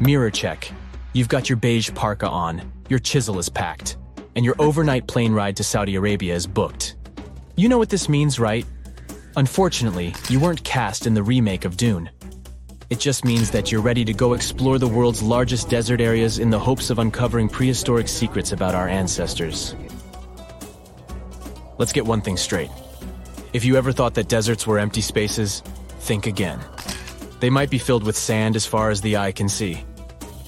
[0.00, 0.70] mirror check.
[1.12, 3.96] You've got your beige parka on, your chisel is packed,
[4.34, 6.96] and your overnight plane ride to Saudi Arabia is booked.
[7.56, 8.66] You know what this means, right?
[9.36, 12.10] Unfortunately, you weren't cast in the remake of Dune.
[12.88, 16.50] It just means that you're ready to go explore the world's largest desert areas in
[16.50, 19.74] the hopes of uncovering prehistoric secrets about our ancestors.
[21.78, 22.70] Let's get one thing straight.
[23.52, 25.62] If you ever thought that deserts were empty spaces,
[26.00, 26.60] think again.
[27.40, 29.84] They might be filled with sand as far as the eye can see,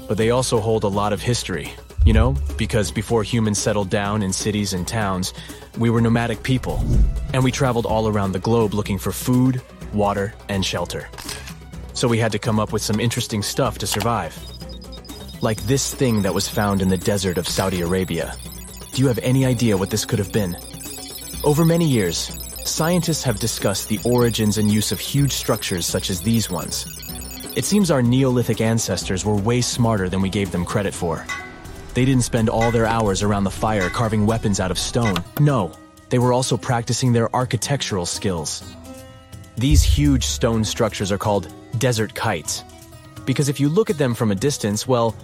[0.07, 1.73] but they also hold a lot of history,
[2.05, 5.32] you know, because before humans settled down in cities and towns,
[5.77, 6.82] we were nomadic people,
[7.32, 9.60] and we traveled all around the globe looking for food,
[9.93, 11.09] water, and shelter
[11.98, 14.38] so we had to come up with some interesting stuff to survive.
[15.43, 18.37] Like this thing that was found in the desert of Saudi Arabia.
[18.93, 20.57] Do you have any idea what this could have been?
[21.43, 22.30] Over many years,
[22.64, 26.86] scientists have discussed the origins and use of huge structures such as these ones.
[27.56, 31.26] It seems our Neolithic ancestors were way smarter than we gave them credit for.
[31.94, 35.16] They didn't spend all their hours around the fire carving weapons out of stone.
[35.40, 35.73] No,
[36.10, 38.62] they were also practicing their architectural skills.
[39.56, 42.62] These huge stone structures are called desert kites.
[43.26, 45.16] Because if you look at them from a distance, well,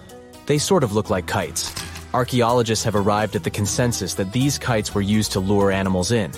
[0.46, 1.72] they sort of look like kites.
[2.12, 6.32] Archaeologists have arrived at the consensus that these kites were used to lure animals in.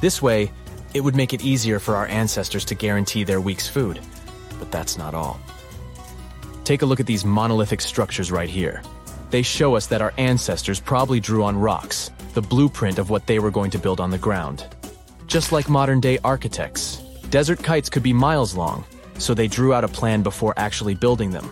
[0.00, 0.52] This way,
[0.94, 4.00] it would make it easier for our ancestors to guarantee their week's food.
[4.58, 5.40] But that's not all.
[6.64, 8.82] Take a look at these monolithic structures right here.
[9.30, 13.38] They show us that our ancestors probably drew on rocks, the blueprint of what they
[13.38, 14.66] were going to build on the ground.
[15.26, 18.84] Just like modern day architects, Desert kites could be miles long,
[19.18, 21.50] so they drew out a plan before actually building them.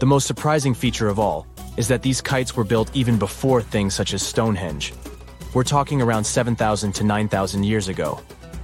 [0.00, 3.94] The most surprising feature of all is that these kites were built even before things
[3.94, 4.92] such as Stonehenge.
[5.54, 8.18] We're talking around 7,000 to 9,000 years ago.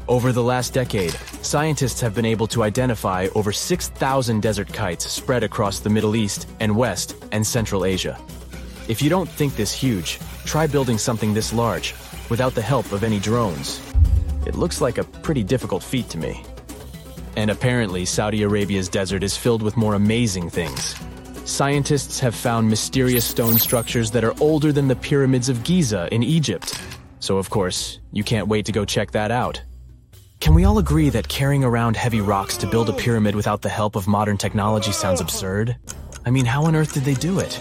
[0.09, 5.45] Over the last decade, scientists have been able to identify over 6,000 desert kites spread
[5.45, 8.19] across the Middle East and West and Central Asia.
[8.89, 11.95] If you don't think this huge, try building something this large
[12.29, 13.81] without the help of any drones.
[14.45, 16.43] It looks like a pretty difficult feat to me.
[17.37, 20.97] And apparently, Saudi Arabia's desert is filled with more amazing things.
[21.45, 26.23] Scientists have found mysterious stone structures that are older than the pyramids of Giza in
[26.23, 26.81] Egypt.
[27.19, 29.63] So, of course, you can't wait to go check that out.
[30.41, 33.69] Can we all agree that carrying around heavy rocks to build a pyramid without the
[33.69, 35.77] help of modern technology sounds absurd?
[36.25, 37.59] I mean, how on earth did they do it?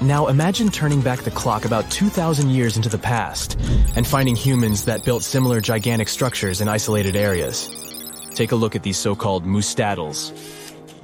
[0.00, 3.58] Now imagine turning back the clock about 2,000 years into the past
[3.94, 7.68] and finding humans that built similar gigantic structures in isolated areas.
[8.34, 10.32] Take a look at these so-called mustatils.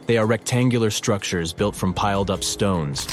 [0.08, 3.04] They are rectangular structures built from piled up stones,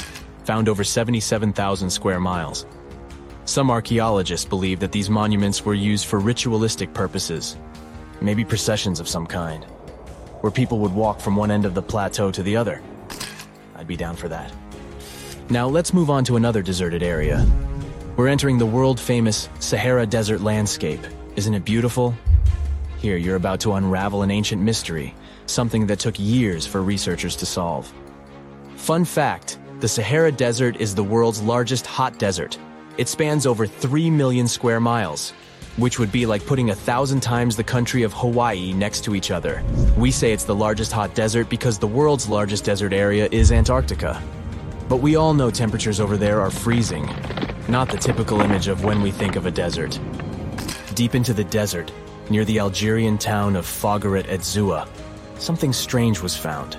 [0.44, 2.64] found over 77,000 square miles.
[3.44, 7.58] Some archaeologists believe that these monuments were used for ritualistic purposes,
[8.22, 9.64] maybe processions of some kind,
[10.40, 12.80] where people would walk from one end of the plateau to the other.
[13.74, 14.50] I'd be down for that.
[15.50, 17.46] Now let's move on to another deserted area.
[18.16, 21.06] We're entering the world-famous Sahara Desert landscape.
[21.36, 22.14] Isn't it beautiful?
[22.96, 25.14] Here, you're about to unravel an ancient mystery,
[25.46, 27.92] something that took years for researchers to solve.
[28.76, 32.58] Fun fact, the Sahara Desert is the world's largest hot desert.
[32.98, 35.32] It spans over 3 million square miles,
[35.76, 39.30] which would be like putting a thousand times the country of Hawaii next to each
[39.30, 39.62] other.
[39.96, 44.22] We say it's the largest hot desert because the world's largest desert area is Antarctica.
[44.88, 47.06] But we all know temperatures over there are freezing,
[47.68, 49.98] not the typical image of when we think of a desert.
[50.94, 51.92] Deep into the desert,
[52.30, 54.88] near the Algerian town of Foggaret ez Zoua,
[55.38, 56.76] something strange was found.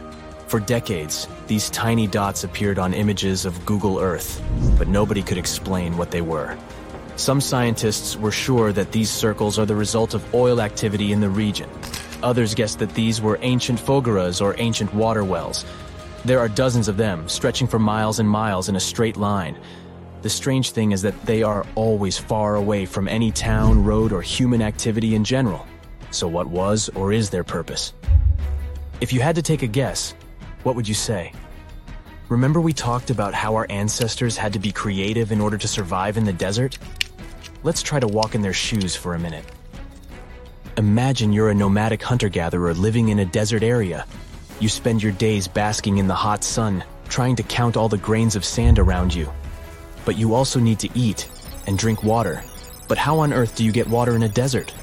[0.47, 4.41] For decades, these tiny dots appeared on images of Google Earth,
[4.77, 6.57] but nobody could explain what they were.
[7.15, 11.29] Some scientists were sure that these circles are the result of oil activity in the
[11.29, 11.69] region.
[12.23, 15.65] Others guessed that these were ancient foggaras or ancient water wells,
[16.27, 19.57] there are dozens of them, stretching for miles and miles in a straight line.
[20.23, 24.21] The strange thing is that they are always far away from any town, road, or
[24.21, 25.65] human activity in general.
[26.11, 27.93] So what was or is their purpose?
[29.01, 30.13] If you had to take a guess,
[30.63, 31.33] what would you say?
[32.29, 36.17] Remember we talked about how our ancestors had to be creative in order to survive
[36.17, 36.77] in the desert?
[37.63, 39.45] Let's try to walk in their shoes for a minute.
[40.77, 44.05] Imagine you're a nomadic hunter-gatherer living in a desert area
[44.59, 48.35] you spend your days basking in the hot sun, trying to count all the grains
[48.35, 49.31] of sand around you.
[50.03, 51.29] But you also need to eat
[51.67, 52.43] and drink water.
[52.87, 54.73] But how on earth do you get water in a desert?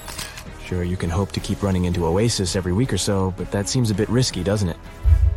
[0.64, 3.68] Sure, you can hope to keep running into oasis every week or so, but that
[3.68, 4.76] seems a bit risky, doesn't it?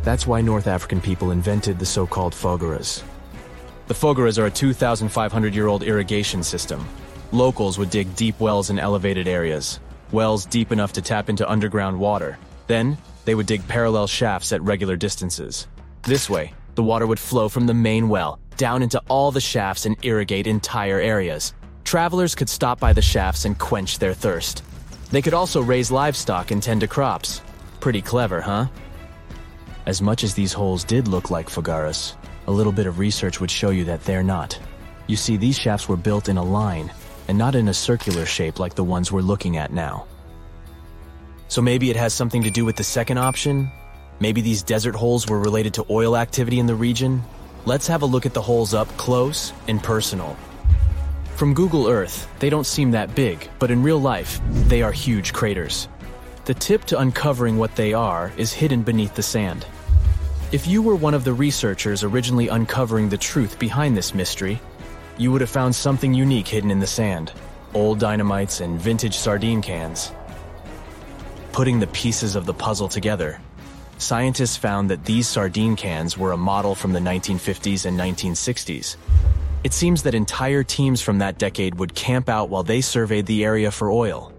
[0.02, 3.02] That's why North African people invented the so-called foggaras.
[3.88, 6.86] The foggaras are a 2,500-year-old irrigation system.
[7.30, 9.80] Locals would dig deep wells in elevated areas,
[10.12, 12.38] wells deep enough to tap into underground water.
[12.66, 12.96] Then,
[13.26, 15.66] they would dig parallel shafts at regular distances.
[16.02, 19.84] This way, The water would flow from the main well down into all the shafts
[19.84, 21.52] and irrigate entire areas.
[21.82, 24.62] Travelers could stop by the shafts and quench their thirst.
[25.10, 27.40] They could also raise livestock and tend to crops.
[27.80, 28.66] Pretty clever, huh?
[29.86, 32.14] As much as these holes did look like foggaras,
[32.46, 34.58] a little bit of research would show you that they're not.
[35.06, 36.92] You see, these shafts were built in a line,
[37.26, 40.06] and not in a circular shape like the ones we're looking at now.
[41.48, 43.70] So maybe it has something to do with the second option?
[44.20, 47.22] Maybe these desert holes were related to oil activity in the region?
[47.64, 50.36] Let's have a look at the holes up close and personal.
[51.38, 55.32] From Google Earth, they don't seem that big, but in real life, they are huge
[55.32, 55.86] craters.
[56.46, 59.64] The tip to uncovering what they are is hidden beneath the sand.
[60.50, 64.60] If you were one of the researchers originally uncovering the truth behind this mystery,
[65.16, 67.30] you would have found something unique hidden in the sand
[67.72, 70.10] old dynamites and vintage sardine cans.
[71.52, 73.40] Putting the pieces of the puzzle together,
[73.98, 78.96] scientists found that these sardine cans were a model from the 1950s and 1960s.
[79.68, 83.44] It seems that entire teams from that decade would camp out while they surveyed the
[83.44, 84.32] area for oil.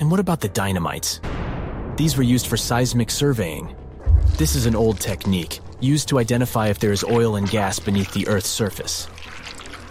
[0.00, 1.20] And what about the dynamites?
[1.96, 3.76] These were used for seismic surveying.
[4.38, 8.12] This is an old technique used to identify if there is oil and gas beneath
[8.12, 9.06] the Earth's surface.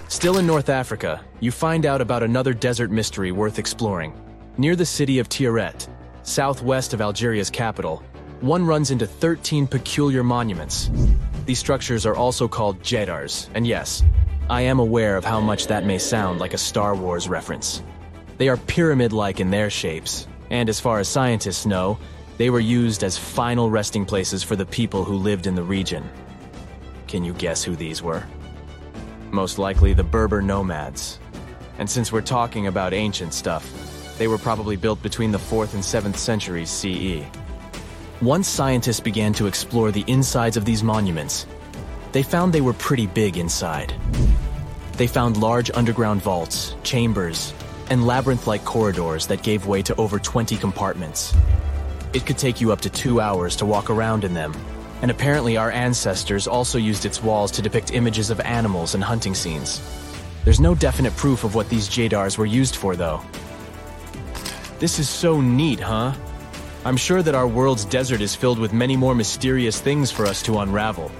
[0.10, 4.12] Still in North Africa, you find out about another desert mystery worth exploring.
[4.58, 5.88] Near the city of Tiaret,
[6.24, 8.04] southwest of Algeria's capital,
[8.42, 10.92] one runs into 13 peculiar monuments.
[11.46, 14.04] These structures are also called Djedars, and yes,
[14.50, 17.84] I am aware of how much that may sound like a Star Wars reference.
[18.40, 22.00] They are pyramid-like in their shapes, and as far as scientists know,
[22.40, 26.10] they were used as final resting places for the people who lived in the region.
[27.08, 28.24] Can you guess who these were?
[29.30, 31.20] Most likely the Berber nomads.
[31.78, 33.72] And since we're talking about ancient stuff,
[34.18, 37.24] they were probably built between the 4th and 7th centuries CE.
[38.20, 41.46] Once scientists began to explore the insides of these monuments,
[42.12, 43.94] they found they were pretty big inside.
[44.94, 47.54] They found large underground vaults, chambers,
[47.90, 51.36] and labyrinth-like corridors that gave way to over 20 compartments.
[52.14, 54.54] It could take you up to two hours to walk around in them,
[55.02, 59.36] and apparently our ancestors also used its walls to depict images of animals and hunting
[59.36, 59.82] scenes.
[60.44, 63.22] There's no definite proof of what these Djedars were used for, though.
[64.80, 66.14] This is so neat, huh?
[66.86, 70.42] I'm sure that our world's desert is filled with many more mysterious things for us
[70.44, 71.12] to unravel.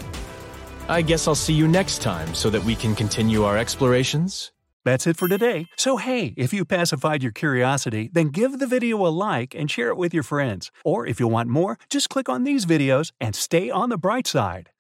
[0.90, 4.52] I guess I'll see you next time so that we can continue our explorations.
[4.86, 5.68] That's it for today.
[5.78, 9.90] So, hey, if you pacified your curiosity, then give the video a like and share
[9.90, 10.72] it with your friends.
[10.84, 14.26] Or if you want more, just click on these videos and stay on the bright
[14.26, 14.72] side.